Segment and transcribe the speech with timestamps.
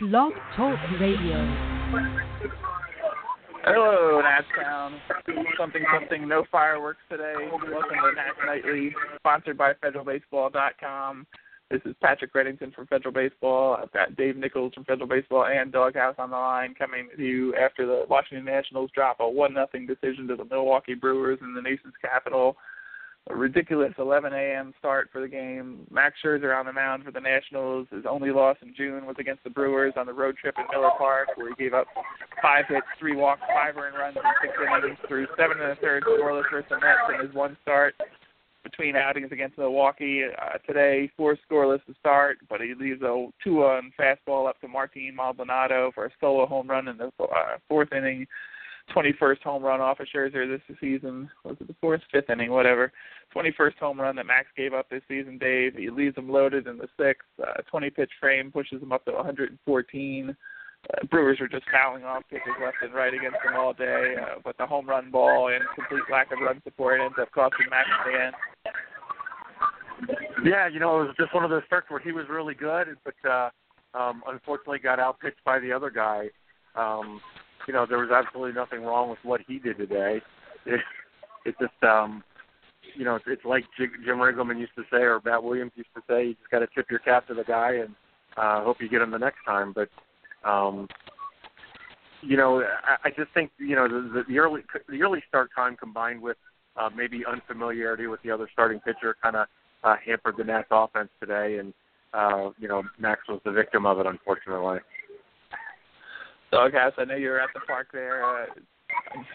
[0.00, 1.36] Blog Talk Radio.
[3.64, 4.98] Hello, Natstown.
[5.58, 7.34] Something, something, no fireworks today.
[7.50, 11.26] Welcome to Nats Nightly, sponsored by FederalBaseball.com.
[11.70, 13.76] This is Patrick Reddington from Federal Baseball.
[13.76, 17.54] I've got Dave Nichols from Federal Baseball and Doghouse on the line coming to you
[17.54, 21.60] after the Washington Nationals drop a 1 nothing decision to the Milwaukee Brewers in the
[21.60, 22.56] nation's capital
[23.28, 24.72] a ridiculous 11 a.m.
[24.78, 25.86] start for the game.
[25.90, 27.86] Max Scherzer on the mound for the Nationals.
[27.90, 30.90] His only loss in June was against the Brewers on the road trip in Miller
[30.96, 31.86] Park, where he gave up
[32.42, 36.02] five hits, three walks, five earned runs, and six innings through seven and a third
[36.04, 37.94] scoreless versus the Mets in his one start
[38.62, 40.24] between outings against Milwaukee.
[40.24, 45.14] Uh, today, four scoreless to start, but he leaves a two-on fastball up to Martin
[45.14, 48.26] Maldonado for a solo home run in the uh, fourth inning
[48.94, 51.30] 21st home run off of Scherzer this season.
[51.44, 52.92] Was it the fourth, fifth inning, whatever?
[53.34, 55.74] 21st home run that Max gave up this season, Dave.
[55.76, 57.28] He leaves him loaded in the sixth.
[57.40, 60.36] Uh, 20 pitch frame pushes him up to 114.
[60.88, 64.40] Uh, Brewers are just fouling off pitches left and right against them all day, uh,
[64.42, 67.88] but the home run ball and complete lack of run support ends up costing Max
[68.06, 68.34] in the end.
[70.44, 72.96] Yeah, you know, it was just one of those starts where he was really good,
[73.04, 73.50] but uh,
[73.94, 76.28] um, unfortunately got outpitched by the other guy.
[76.74, 77.20] Um,
[77.66, 80.20] you know, there was absolutely nothing wrong with what he did today.
[80.66, 80.80] It,
[81.44, 82.22] it just, um,
[82.94, 86.02] you know, it's, it's like Jim Riggleman used to say, or Matt Williams used to
[86.08, 87.94] say, you just got to tip your cap to the guy and
[88.36, 89.72] uh, hope you get him the next time.
[89.72, 89.88] But,
[90.48, 90.86] um,
[92.22, 95.76] you know, I, I just think you know the, the early the early start time
[95.76, 96.36] combined with
[96.76, 99.46] uh, maybe unfamiliarity with the other starting pitcher kind of
[99.84, 101.72] uh, hampered the Nats offense today, and
[102.12, 104.78] uh, you know Max was the victim of it, unfortunately.
[106.50, 108.24] Doghouse, I know you were at the park there.
[108.24, 108.46] Uh,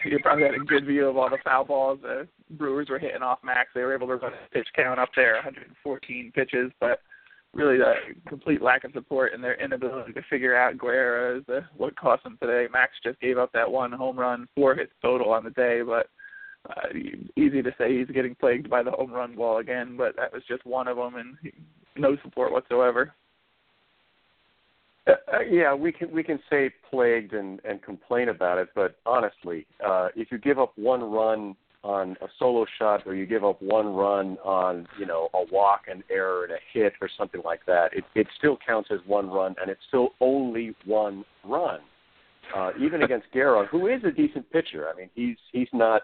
[0.04, 3.22] you probably had a good view of all the foul balls the Brewers were hitting
[3.22, 3.70] off Max.
[3.74, 7.00] They were able to run a pitch count up there, 114 pitches, but
[7.54, 7.94] really the
[8.28, 12.22] complete lack of support and their inability to figure out Guerra is uh, what cost
[12.24, 12.66] them today.
[12.70, 16.08] Max just gave up that one home run, four hits total on the day, but
[16.68, 16.88] uh,
[17.36, 20.42] easy to say he's getting plagued by the home run ball again, but that was
[20.48, 21.36] just one of them and
[21.96, 23.12] no support whatsoever.
[25.06, 28.96] Uh, uh, yeah, we can we can say plagued and and complain about it, but
[29.06, 33.44] honestly, uh, if you give up one run on a solo shot or you give
[33.44, 37.40] up one run on you know a walk, an error, and a hit or something
[37.44, 41.80] like that, it it still counts as one run, and it's still only one run.
[42.54, 44.88] Uh, even against Guerra, who is a decent pitcher.
[44.92, 46.02] I mean, he's he's not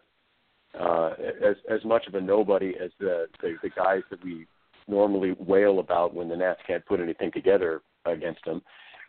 [0.79, 1.15] uh,
[1.45, 4.47] as as much of a nobody as the, the the guys that we
[4.87, 8.61] normally wail about when the Nats can't put anything together against him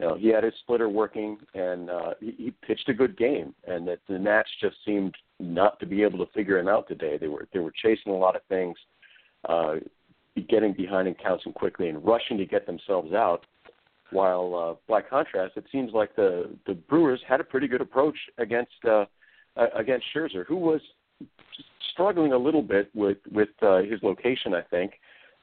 [0.04, 3.54] know, he had his splitter working and uh, he, he pitched a good game.
[3.68, 7.18] And that the Nats just seemed not to be able to figure him out today.
[7.18, 8.78] They were they were chasing a lot of things,
[9.48, 9.76] uh,
[10.50, 13.46] getting behind and counting quickly and rushing to get themselves out.
[14.12, 18.18] While uh, by contrast, it seems like the the Brewers had a pretty good approach
[18.38, 19.06] against uh,
[19.76, 20.82] against Scherzer, who was
[21.94, 24.94] struggling a little bit with with uh, his location, I think.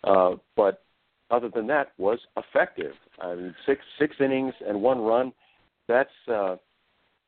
[0.04, 0.84] Uh, but
[1.30, 2.92] other than that, was effective.
[3.20, 5.32] I mean, six six innings and one run.
[5.88, 6.56] That's uh,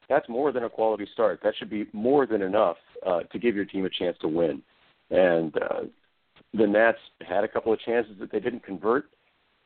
[0.08, 1.40] that's more than a quality start.
[1.42, 2.76] That should be more than enough
[3.06, 4.62] uh, to give your team a chance to win.
[5.10, 5.80] And uh,
[6.54, 9.06] the Nats had a couple of chances that they didn't convert,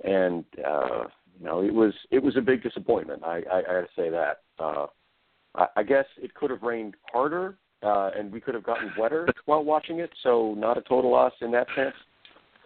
[0.05, 1.05] and uh,
[1.39, 3.23] you know it was it was a big disappointment.
[3.25, 4.43] I, I, I got to say that.
[4.59, 4.87] Uh,
[5.55, 9.29] I, I guess it could have rained harder, uh, and we could have gotten wetter
[9.47, 10.11] while watching it.
[10.23, 11.95] So not a total loss in that sense.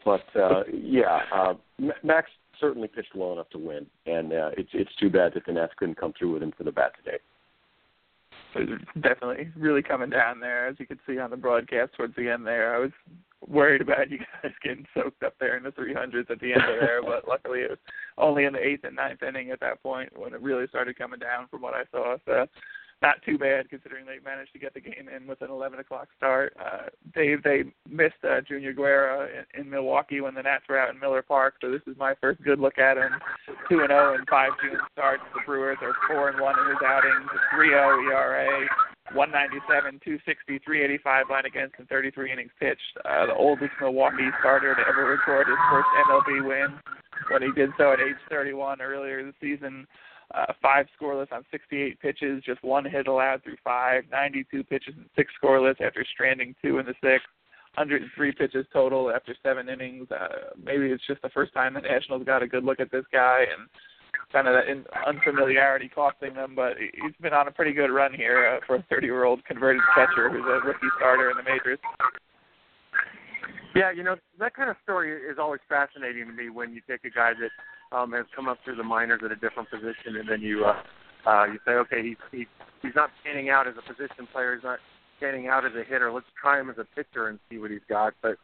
[0.05, 1.55] But uh, yeah, uh,
[2.03, 2.31] Max
[2.61, 5.73] certainly pitched well enough to win, and uh, it's it's too bad that the Nats
[5.77, 7.19] couldn't come through with him for the bat today.
[9.01, 12.47] Definitely, really coming down there, as you could see on the broadcast towards the end
[12.47, 12.75] there.
[12.75, 12.91] I was
[13.47, 16.81] worried about you guys getting soaked up there in the 300s at the end of
[16.81, 17.79] there, but luckily it was
[18.19, 21.21] only in the eighth and ninth inning at that point when it really started coming
[21.21, 22.17] down from what I saw.
[22.27, 22.47] So
[23.03, 26.09] not too bad considering they managed to get the game in with an 11 o'clock
[26.17, 26.55] start.
[26.61, 30.93] Uh, they they missed uh, Junior Guerra in, in Milwaukee when the Nats were out
[30.93, 33.13] in Miller Park, so this is my first good look at him.
[33.69, 35.23] Two and 0 and five June starts.
[35.35, 37.29] The Brewers are four and one in his outings.
[37.55, 38.69] 3.0 ERA.
[39.11, 42.95] 197, 260, 385 line against, and 33 innings pitched.
[43.03, 46.79] Uh, the oldest Milwaukee starter to ever record his first MLB win
[47.31, 49.87] when he did so at age 31 earlier this season
[50.35, 55.07] uh, five scoreless on 68 pitches, just one hit allowed through five, 92 pitches and
[55.17, 57.27] six scoreless after stranding two in the sixth,
[57.75, 60.09] 103 pitches total after seven innings.
[60.11, 63.05] Uh, maybe it's just the first time the Nationals got a good look at this
[63.13, 63.69] guy and
[64.33, 68.13] kind of that in, unfamiliarity costing them, but he's been on a pretty good run
[68.15, 71.79] here uh, for a 30-year-old converted catcher who's a rookie starter in the majors.
[73.75, 77.05] Yeah, you know that kind of story is always fascinating to me when you take
[77.05, 77.51] a guy that
[77.93, 80.83] um, has come up through the minors at a different position, and then you uh,
[81.29, 82.47] uh, you say, okay, he's he,
[82.83, 84.79] he's not standing out as a position player, he's not
[85.19, 86.11] standing out as a hitter.
[86.13, 88.15] Let's try him as a pitcher and see what he's got.
[88.23, 88.37] But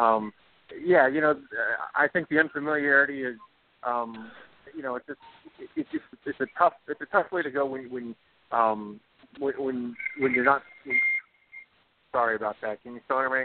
[0.00, 0.32] um,
[0.84, 1.38] yeah, you know,
[1.94, 3.36] I think the unfamiliarity is,
[3.84, 4.30] um,
[4.74, 5.20] you know, it's just
[5.76, 8.14] it's just it's a tough it's a tough way to go when when
[8.50, 9.00] um,
[9.38, 10.62] when when, you're not.
[12.12, 12.82] Sorry about that.
[12.82, 13.44] Can you still hear me?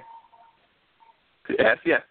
[1.60, 2.02] Yes, yes.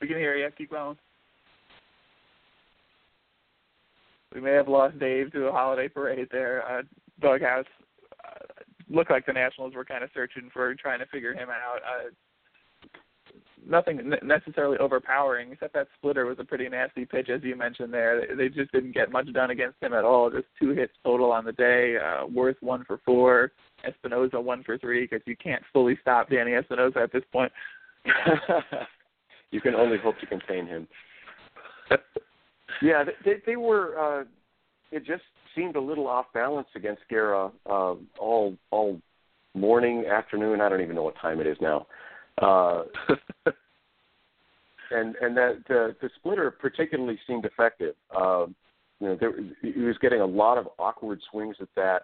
[0.00, 0.48] We can hear you.
[0.56, 0.96] Keep going.
[4.34, 6.64] We may have lost Dave to a holiday parade there.
[6.66, 6.82] Uh,
[7.20, 7.66] Doghouse
[8.24, 8.44] uh,
[8.88, 11.78] looked like the Nationals were kind of searching for trying to figure him out.
[11.78, 12.10] Uh,
[13.66, 18.36] nothing necessarily overpowering, except that splitter was a pretty nasty pitch, as you mentioned there.
[18.36, 20.30] They just didn't get much done against him at all.
[20.30, 21.96] Just two hits total on the day.
[21.96, 23.52] Uh, Werth one for four,
[23.86, 27.52] Espinosa one for three, because you can't fully stop Danny Espinosa at this point.
[29.50, 30.88] you can only hope to contain him.
[32.82, 33.98] yeah, they, they were.
[33.98, 34.24] Uh,
[34.92, 35.22] it just
[35.54, 39.00] seemed a little off balance against Guerra uh, all all
[39.54, 40.60] morning, afternoon.
[40.60, 41.86] I don't even know what time it is now.
[42.40, 42.84] Uh,
[44.90, 47.94] and and that the the splitter particularly seemed effective.
[48.16, 48.46] Uh,
[49.00, 49.32] you know, there,
[49.62, 52.02] he was getting a lot of awkward swings at that.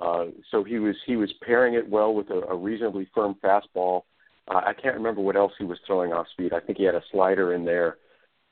[0.00, 4.02] Uh, so he was he was pairing it well with a, a reasonably firm fastball.
[4.50, 6.52] Uh, I can't remember what else he was throwing off speed.
[6.52, 7.98] I think he had a slider in there,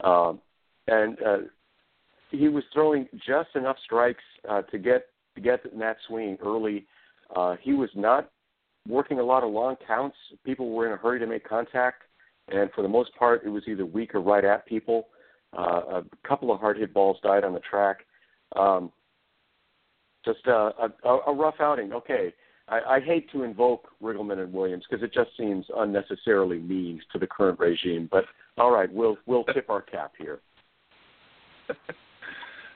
[0.04, 0.40] um,
[0.86, 1.38] and uh,
[2.30, 6.86] he was throwing just enough strikes uh, to get to get that swing early.
[7.34, 8.30] Uh, he was not
[8.88, 10.16] working a lot of long counts.
[10.44, 12.02] People were in a hurry to make contact,
[12.48, 15.08] and for the most part, it was either weak or right at people.
[15.56, 17.98] Uh, a couple of hard hit balls died on the track.
[18.54, 18.92] Um,
[20.24, 21.92] just a, a, a rough outing.
[21.92, 22.34] Okay,
[22.68, 27.18] I, I hate to invoke Riggleman and Williams because it just seems unnecessarily mean to
[27.18, 28.08] the current regime.
[28.10, 28.24] But
[28.56, 30.40] all right, we'll we'll tip our cap here.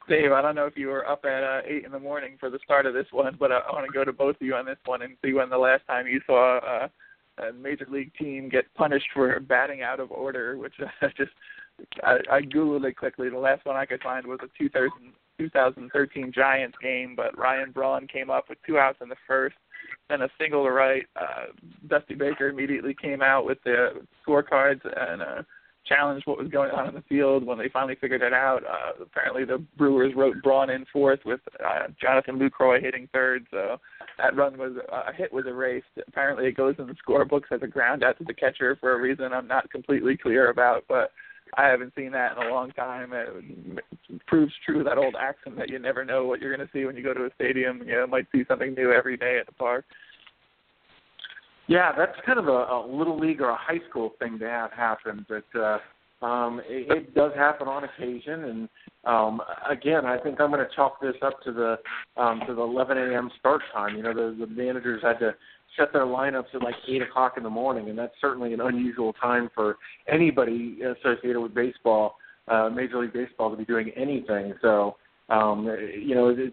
[0.09, 2.51] Dave, I don't know if you were up at uh, eight in the morning for
[2.51, 4.55] the start of this one, but I, I want to go to both of you
[4.55, 6.89] on this one and see when the last time you saw uh,
[7.39, 11.31] a major league team get punished for batting out of order, which I just
[12.03, 13.29] I, I googled it quickly.
[13.31, 14.91] The last one I could find was a 2000,
[15.39, 19.57] 2013 Giants game, but Ryan Braun came up with two outs in the first,
[20.09, 21.05] then a single to right.
[21.17, 21.47] Uh,
[21.89, 25.23] Dusty Baker immediately came out with the scorecards and.
[25.23, 25.43] uh
[25.85, 28.63] challenged what was going on in the field when they finally figured it out.
[28.65, 33.79] Uh, apparently, the Brewers wrote Braun in fourth with uh, Jonathan Lucroy hitting third, so
[34.19, 35.87] that run was uh, a hit was erased.
[36.07, 39.01] Apparently, it goes in the scorebooks as a ground out to the catcher for a
[39.01, 41.11] reason I'm not completely clear about, but.
[41.55, 43.13] I haven't seen that in a long time.
[43.13, 43.85] It
[44.27, 46.97] proves true that old axiom that you never know what you're going to see when
[46.97, 47.83] you go to a stadium.
[47.87, 49.85] You know, might see something new every day at the park.
[51.67, 54.73] Yeah, that's kind of a, a little league or a high school thing to have
[54.73, 55.79] happen, but uh,
[56.25, 58.45] um, it, it does happen on occasion.
[58.45, 58.69] And
[59.05, 61.77] um, again, I think I'm going to chalk this up to the
[62.21, 63.31] um, to the 11 a.m.
[63.39, 63.97] start time.
[63.97, 65.35] You know, the, the managers had to
[65.77, 69.13] set their lineups at like eight o'clock in the morning, and that's certainly an unusual
[69.15, 69.77] time for
[70.07, 72.17] anybody associated with baseball,
[72.49, 74.55] uh, Major League Baseball, to be doing anything.
[74.63, 74.97] So,
[75.29, 75.65] um,
[75.99, 76.53] you know, it,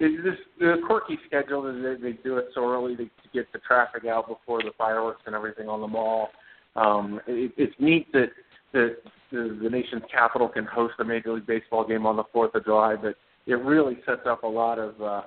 [0.00, 3.52] it's just the quirky schedule is they, they do it so early to, to get
[3.52, 6.28] the traffic out before the fireworks and everything on the mall.
[6.74, 8.30] Um, it, it's neat that
[8.72, 8.96] that
[9.32, 12.96] the, nation's capital can host a Major League Baseball game on the Fourth of July,
[13.00, 13.16] but
[13.46, 15.22] it really sets up a lot of uh,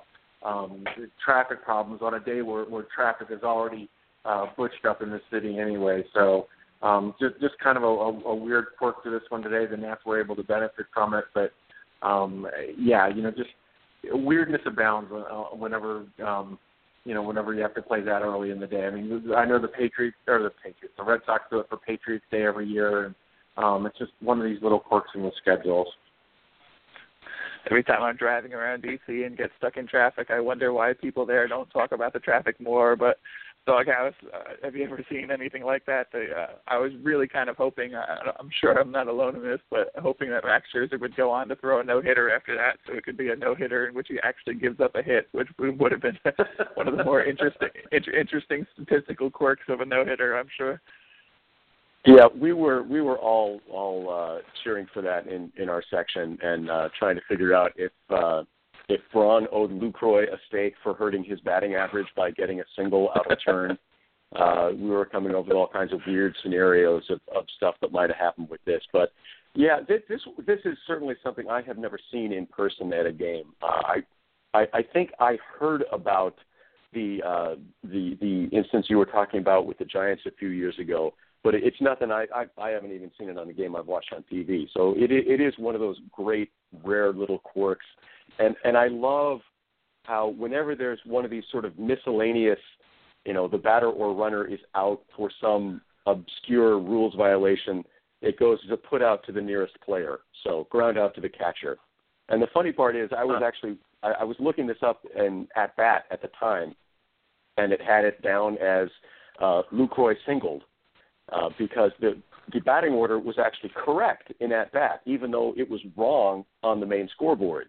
[0.46, 0.84] um,
[1.24, 3.88] traffic problems on a day where, where traffic is already
[4.24, 6.04] uh, butched up in the city anyway.
[6.14, 6.46] So
[6.82, 9.66] um, just just kind of a, a, a weird quirk to this one today.
[9.66, 11.52] The Nats were able to benefit from it, but
[12.02, 12.46] um,
[12.78, 13.50] yeah, you know, just
[14.04, 16.58] weirdness abounds uh, whenever um,
[17.04, 18.86] you know whenever you have to play that early in the day.
[18.86, 21.78] I mean, I know the Patriots or the Patriots, the Red Sox do it for
[21.78, 23.14] Patriots Day every year, and
[23.56, 25.88] um, it's just one of these little quirks in the schedules.
[27.68, 31.26] Every time I'm driving around DC and get stuck in traffic, I wonder why people
[31.26, 32.94] there don't talk about the traffic more.
[32.94, 33.18] But
[33.66, 34.14] doghouse.
[34.32, 36.06] Uh, have you ever seen anything like that?
[36.12, 37.94] They, uh, I was really kind of hoping.
[37.94, 41.30] Uh, I'm sure I'm not alone in this, but hoping that Max Scherzer would go
[41.30, 43.88] on to throw a no hitter after that, so it could be a no hitter
[43.88, 46.18] in which he actually gives up a hit, which would have been
[46.74, 50.38] one of the more interesting inter- interesting statistical quirks of a no hitter.
[50.38, 50.80] I'm sure.
[52.06, 56.38] Yeah, we were we were all all uh, cheering for that in in our section
[56.40, 58.44] and uh, trying to figure out if uh,
[58.88, 63.10] if Braun owed Lucroy a stake for hurting his batting average by getting a single
[63.16, 63.78] out of turn.
[64.34, 67.92] Uh, we were coming up with all kinds of weird scenarios of, of stuff that
[67.92, 68.82] might have happened with this.
[68.92, 69.12] But
[69.54, 73.12] yeah, this, this this is certainly something I have never seen in person at a
[73.12, 73.44] game.
[73.62, 73.96] Uh, I,
[74.52, 76.34] I I think I heard about
[76.92, 80.76] the uh, the the instance you were talking about with the Giants a few years
[80.80, 81.14] ago,
[81.46, 84.12] but it's nothing I, I I haven't even seen it on the game I've watched
[84.12, 84.66] on TV.
[84.74, 86.50] So it it is one of those great
[86.82, 87.86] rare little quirks,
[88.40, 89.38] and and I love
[90.02, 92.58] how whenever there's one of these sort of miscellaneous,
[93.24, 97.84] you know, the batter or runner is out for some obscure rules violation,
[98.22, 100.18] it goes to put out to the nearest player.
[100.42, 101.76] So ground out to the catcher.
[102.28, 105.46] And the funny part is, I was actually I, I was looking this up and
[105.54, 106.74] at bat at the time,
[107.56, 108.88] and it had it down as
[109.40, 110.64] uh, Lucroy singled
[111.32, 112.16] uh, because the
[112.52, 116.78] the batting order was actually correct in at bat, even though it was wrong on
[116.78, 117.68] the main scoreboard.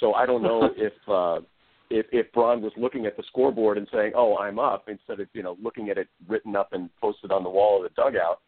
[0.00, 1.40] So I don't know if uh,
[1.90, 5.28] if if Braun was looking at the scoreboard and saying, "Oh, I'm up," instead of
[5.32, 8.40] you know looking at it written up and posted on the wall of the dugout.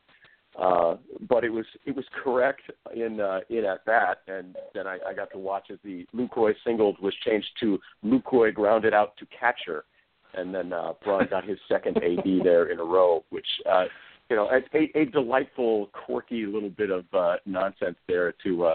[0.60, 0.96] Uh,
[1.28, 2.62] but it was it was correct
[2.94, 6.54] in uh, in at bat, and then I, I got to watch as the Lucroy
[6.64, 9.84] singled was changed to Lucroy grounded out to catcher,
[10.32, 13.86] and then uh, Braun got his second AB there in a row, which uh,
[14.34, 18.74] you know, a, a delightful, quirky little bit of uh, nonsense there to uh,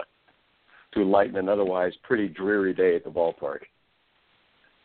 [0.94, 3.60] to lighten an otherwise pretty dreary day at the ballpark.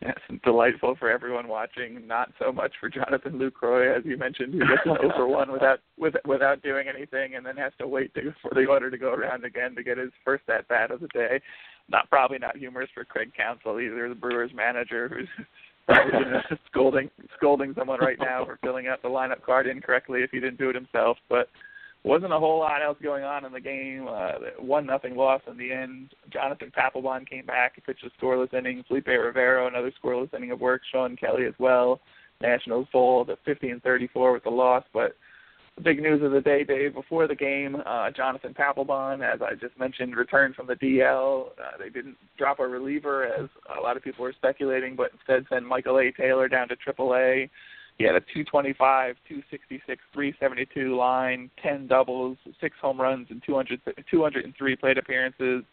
[0.01, 2.05] Yes, delightful for everyone watching.
[2.05, 5.79] Not so much for Jonathan Lucroy, as you mentioned, who gets an over one without
[5.97, 9.13] with, without doing anything, and then has to wait to, for the order to go
[9.13, 11.39] around again to get his first at bat of the day.
[11.87, 15.45] Not probably not humorous for Craig Counsell either, the Brewers manager, who's
[16.71, 20.57] scolding scolding someone right now for filling out the lineup card incorrectly if he didn't
[20.57, 21.17] do it himself.
[21.29, 21.49] But
[22.03, 24.07] wasn't a whole lot else going on in the game.
[24.07, 26.13] Uh, one nothing loss in the end.
[26.31, 28.83] Jonathan Papelbon came back and pitched a scoreless inning.
[28.87, 30.81] Felipe Rivero another scoreless inning of work.
[30.91, 31.99] Shawn Kelley as well.
[32.41, 35.15] Nationals fold at 50 and 34 with the loss, but
[35.83, 39.77] big news of the day, Dave, before the game, uh, Jonathan Papelbon, as I just
[39.77, 41.47] mentioned, returned from the DL.
[41.49, 45.45] Uh, they didn't drop a reliever, as a lot of people were speculating, but instead
[45.49, 46.11] sent Michael A.
[46.11, 47.49] Taylor down to AAA.
[47.97, 54.75] He had a 225, 266, 372 line, 10 doubles, six home runs, and 200, 203
[54.75, 55.63] plate appearances.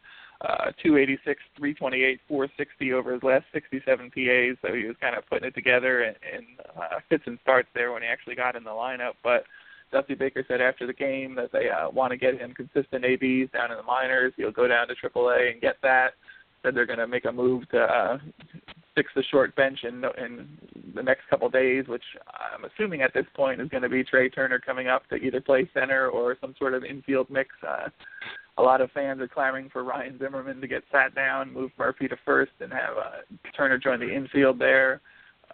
[0.40, 4.58] Uh, 286, 328, 460 over his last 67 PAs.
[4.60, 6.44] So he was kind of putting it together and, and
[6.76, 9.14] uh, fits and starts there when he actually got in the lineup.
[9.22, 9.44] But
[9.92, 13.52] Dusty Baker said after the game that they uh, want to get him consistent ABs
[13.52, 14.32] down in the minors.
[14.36, 16.14] He'll go down to AAA and get that.
[16.62, 18.18] Said they're going to make a move to uh,
[18.94, 20.48] fix the short bench in in
[20.94, 22.02] the next couple days, which
[22.54, 25.40] I'm assuming at this point is going to be Trea Turner coming up to either
[25.40, 27.50] play center or some sort of infield mix.
[27.66, 27.88] Uh,
[28.58, 32.06] a lot of fans are clamoring for Ryan Zimmerman to get sat down, move Murphy
[32.08, 35.00] to first, and have uh, Turner join the infield there.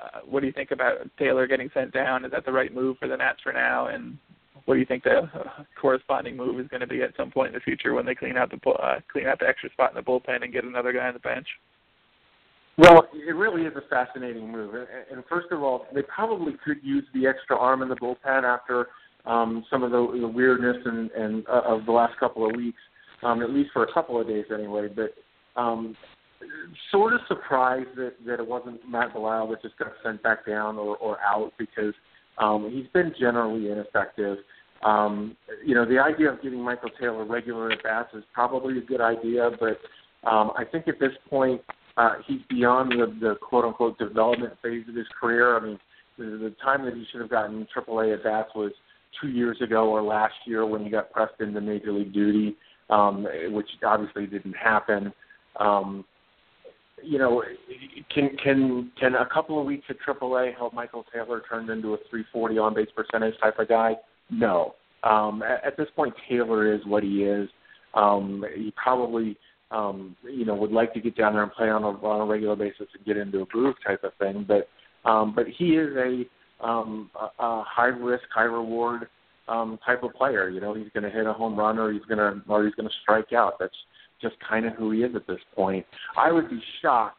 [0.00, 2.24] Uh, what do you think about Taylor getting sent down?
[2.24, 3.88] Is that the right move for the Nats for now?
[3.88, 4.16] And
[4.64, 7.48] what do you think the uh, corresponding move is going to be at some point
[7.48, 9.96] in the future when they clean out the uh, clean out the extra spot in
[9.96, 11.46] the bullpen and get another guy on the bench?
[12.76, 17.02] Well, it really is a fascinating move, and, first of all, they probably could use
[17.12, 18.86] the extra arm in the bullpen after
[19.26, 22.78] um, some of the, the weirdness and, and uh, of the last couple of weeks,
[23.24, 24.86] um, at least for a couple of days anyway.
[24.94, 25.12] But
[25.60, 25.96] um,
[26.90, 30.76] sort of surprised that, that it wasn't Matt Belisle that just got sent back down
[30.76, 31.94] or, or out because
[32.38, 34.38] um, he's been generally ineffective.
[34.84, 38.82] Um, you know, the idea of giving Michael Taylor regular at bats is probably a
[38.82, 39.78] good idea, but
[40.28, 41.60] um, I think at this point
[41.96, 45.56] uh, he's beyond the, the quote unquote development phase of his career.
[45.56, 45.78] I mean,
[46.16, 48.72] the, the time that he should have gotten AAA at bats was
[49.20, 52.56] two years ago or last year when he got pressed into major league duty,
[52.90, 55.12] um, which obviously didn't happen.
[55.58, 56.04] Um,
[57.02, 57.42] you know,
[58.12, 61.98] can can can a couple of weeks at AAA help Michael Taylor turn into a
[62.10, 63.94] 340 on base percentage type of guy?
[64.30, 64.74] No.
[65.04, 67.48] Um, at, at this point, Taylor is what he is.
[67.94, 69.36] Um, he probably,
[69.70, 72.24] um, you know, would like to get down there and play on a, on a
[72.24, 74.44] regular basis and get into a groove type of thing.
[74.46, 74.68] But,
[75.08, 76.24] um, but he is a,
[76.64, 79.08] um, a, a high risk, high reward
[79.48, 80.48] um, type of player.
[80.48, 82.74] You know, he's going to hit a home run or he's going to or he's
[82.74, 83.54] going to strike out.
[83.58, 83.74] That's
[84.20, 85.84] just kind of who he is at this point.
[86.16, 87.18] I would be shocked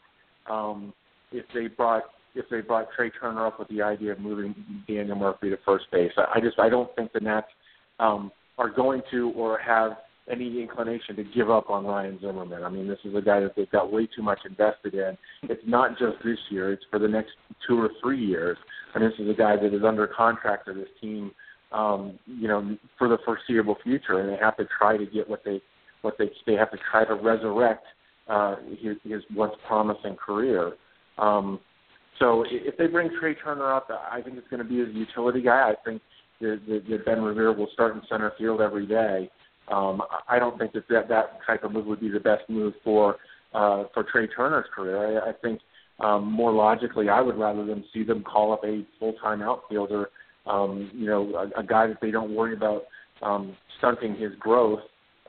[0.49, 0.93] um,
[1.31, 2.03] if they brought
[2.35, 4.53] if they brought Trea Turner up with the idea of moving
[4.87, 6.11] Daniel Murphy to first base.
[6.17, 7.47] I, I just I don't think the Nats
[7.99, 9.93] um, are going to or have
[10.29, 12.63] any inclination to give up on Ryan Zimmerman.
[12.63, 15.17] I mean, this is a guy that they've got way too much invested in.
[15.43, 17.31] It's not just this year; it's for the next
[17.67, 18.57] two or three years.
[18.93, 21.31] And this is a guy that is under contract to this team,
[21.71, 24.19] um, you know, for the foreseeable future.
[24.19, 25.61] And they have to try to get what they
[26.01, 27.85] what they they have to try to resurrect
[28.27, 30.73] uh, his, his once promising career.
[31.17, 31.59] Um,
[32.19, 35.41] so if they bring Trea Turner up, I think it's going to be a utility
[35.41, 35.71] guy.
[35.71, 36.01] I think
[36.41, 39.29] that, that, that Ben Revere will start in center field every day.
[39.71, 42.73] Um, I don't think that, that that type of move would be the best move
[42.83, 43.17] for
[43.53, 45.21] uh, for Trea Turner's career.
[45.21, 45.59] I, I think
[45.99, 50.09] um, more logically, I would rather them see them call up a full time outfielder
[50.49, 52.83] um, you know, a, a guy that they don't worry about
[53.21, 54.79] um, stunting his growth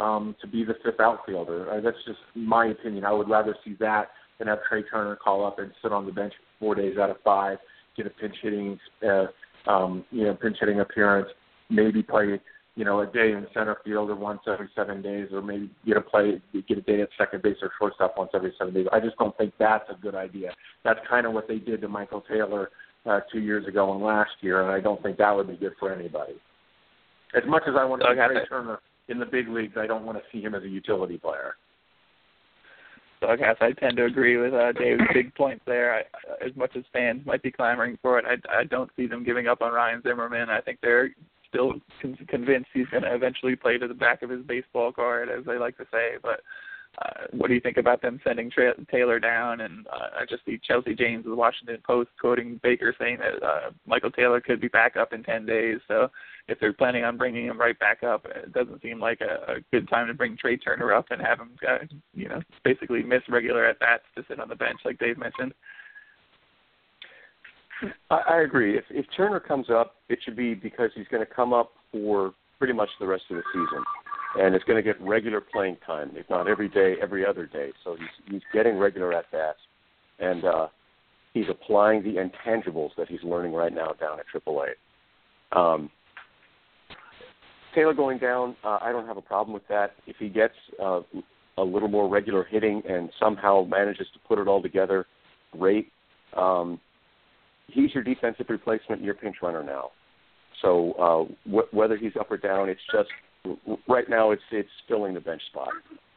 [0.00, 1.70] um, to be the fifth outfielder.
[1.70, 3.04] Uh, that's just my opinion.
[3.04, 6.12] I would rather see that than have Trea Turner call up and sit on the
[6.12, 7.58] bench four days out of five,
[7.96, 9.26] get a pinch hitting, uh,
[9.70, 11.28] um, you know, pinch hitting appearance,
[11.68, 12.40] maybe play,
[12.74, 15.98] you know, a day in center field or once every seven days, or maybe get
[15.98, 18.86] a play, get a day at second base or shortstop once every seven days.
[18.92, 20.52] I just don't think that's a good idea.
[20.84, 22.70] That's kind of what they did to Michael Taylor
[23.04, 25.72] uh, two years ago and last year, and I don't think that would be good
[25.78, 26.34] for anybody.
[27.34, 28.80] As much as I want to see Trea Turner
[29.10, 31.56] in the big leagues, I don't want to see him as a utility player.
[33.20, 35.94] So I guess I tend to agree with uh, Dave's big point there.
[35.94, 39.24] I, as much as fans might be clamoring for it, I, I don't see them
[39.24, 40.48] giving up on Ryan Zimmerman.
[40.48, 41.10] I think they're
[41.46, 45.28] still con- convinced he's going to eventually play to the back of his baseball card,
[45.28, 46.12] as they like to say.
[46.22, 46.40] But
[47.02, 49.60] uh, what do you think about them sending Tra- Taylor down?
[49.60, 53.46] And uh, I just see Chelsea Janes of the Washington Post quoting Baker saying that
[53.46, 55.78] uh, Michael Taylor could be back up in 10 days.
[55.88, 56.08] So
[56.48, 59.60] if they're planning on bringing him right back up, it doesn't seem like a, a
[59.72, 61.78] good time to bring Trea Turner up and have him, uh,
[62.14, 65.54] you know, basically miss regular at bats to sit on the bench, like Dave mentioned.
[68.10, 68.76] I, I agree.
[68.76, 72.34] If, if Turner comes up, it should be because he's going to come up for
[72.58, 73.84] pretty much the rest of the season
[74.38, 77.70] and is going to get regular playing time, if not every day, every other day.
[77.82, 79.58] So he's he's getting regular at bats,
[80.18, 80.66] and uh,
[81.34, 84.68] he's applying the intangibles that he's learning right now down at AAA.
[85.52, 85.90] Um,
[87.74, 89.92] Taylor going down, uh, I don't have a problem with that.
[90.06, 91.00] If he gets uh,
[91.58, 95.06] a little more regular hitting and somehow manages to put it all together,
[95.52, 95.90] great.
[96.36, 96.80] Um,
[97.66, 99.90] he's your defensive replacement your pinch runner now.
[100.62, 103.08] So uh, wh- whether he's up or down, it's just
[103.88, 105.68] right now it's it's filling the bench spot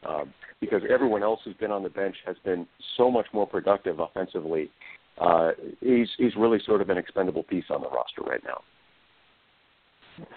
[0.06, 4.00] um, because everyone else who's been on the bench has been so much more productive
[4.00, 4.70] offensively.
[5.18, 8.60] Uh, he's he's really sort of an expendable piece on the roster right now.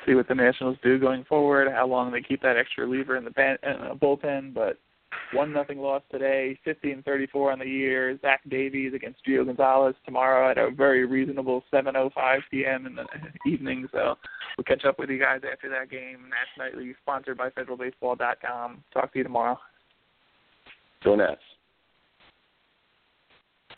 [0.05, 3.23] See what the Nationals do going forward, how long they keep that extra lever in
[3.23, 4.79] the ban- uh, bullpen, but
[5.33, 8.17] one nothing loss today, 50 and 34 on the year.
[8.21, 12.85] Zach Davies against Gio Gonzalez tomorrow at a very reasonable 7:05 p.m.
[12.85, 13.05] in the
[13.49, 13.87] evening.
[13.91, 14.15] So
[14.57, 16.29] we'll catch up with you guys after that game.
[16.29, 18.83] Nats Nightly, sponsored by FederalBaseball.com.
[18.93, 19.59] Talk to you tomorrow.
[21.03, 21.41] Go Nats.